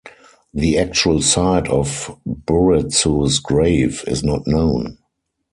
The 0.51 0.79
actual 0.79 1.21
site 1.21 1.67
of 1.67 2.17
Buretsu's 2.27 3.37
grave 3.37 4.03
is 4.07 4.23
not 4.23 4.47
known. 4.47 4.97